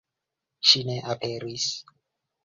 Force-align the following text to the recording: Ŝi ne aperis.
Ŝi 0.69 0.81
ne 0.87 0.95
aperis. 1.15 1.67